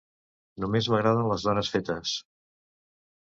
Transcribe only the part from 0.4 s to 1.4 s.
Només m'agraden